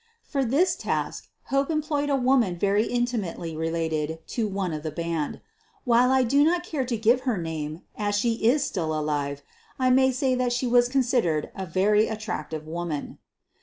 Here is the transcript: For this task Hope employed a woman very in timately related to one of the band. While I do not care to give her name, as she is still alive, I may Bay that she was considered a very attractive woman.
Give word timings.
For 0.23 0.43
this 0.43 0.75
task 0.75 1.29
Hope 1.53 1.69
employed 1.69 2.09
a 2.09 2.15
woman 2.15 2.57
very 2.57 2.85
in 2.85 3.05
timately 3.05 3.55
related 3.55 4.17
to 4.29 4.47
one 4.47 4.73
of 4.73 4.81
the 4.81 4.89
band. 4.89 5.41
While 5.83 6.11
I 6.11 6.23
do 6.23 6.43
not 6.43 6.63
care 6.63 6.83
to 6.85 6.97
give 6.97 7.21
her 7.21 7.37
name, 7.37 7.83
as 7.95 8.15
she 8.15 8.33
is 8.43 8.63
still 8.63 8.97
alive, 8.99 9.43
I 9.77 9.91
may 9.91 10.09
Bay 10.09 10.33
that 10.33 10.53
she 10.53 10.65
was 10.65 10.89
considered 10.89 11.51
a 11.55 11.67
very 11.67 12.07
attractive 12.07 12.65
woman. 12.65 13.19